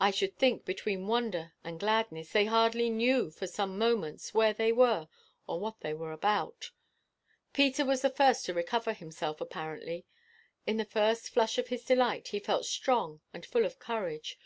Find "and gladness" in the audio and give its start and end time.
1.62-2.32